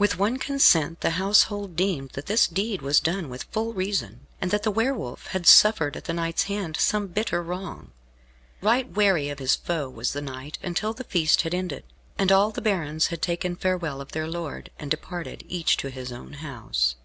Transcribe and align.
With 0.00 0.18
one 0.18 0.38
consent 0.40 1.00
the 1.00 1.10
household 1.10 1.76
deemed 1.76 2.10
that 2.14 2.26
this 2.26 2.48
deed 2.48 2.82
was 2.82 2.98
done 2.98 3.28
with 3.28 3.44
full 3.52 3.72
reason, 3.72 4.26
and 4.40 4.50
that 4.50 4.64
the 4.64 4.70
Wolf 4.72 5.28
had 5.28 5.46
suffered 5.46 5.96
at 5.96 6.06
the 6.06 6.12
knight's 6.12 6.42
hand 6.50 6.76
some 6.76 7.06
bitter 7.06 7.40
wrong. 7.40 7.92
Right 8.60 8.90
wary 8.90 9.28
of 9.28 9.38
his 9.38 9.54
foe 9.54 9.88
was 9.88 10.12
the 10.12 10.22
knight 10.22 10.58
until 10.60 10.92
the 10.92 11.04
feast 11.04 11.42
had 11.42 11.54
ended, 11.54 11.84
and 12.18 12.32
all 12.32 12.50
the 12.50 12.60
barons 12.60 13.06
had 13.14 13.22
taken 13.22 13.54
farewell 13.54 14.00
of 14.00 14.10
their 14.10 14.26
lord, 14.26 14.72
and 14.76 14.90
departed, 14.90 15.44
each 15.46 15.76
to 15.76 15.90
his 15.90 16.10
own 16.10 16.32
house. 16.32 16.96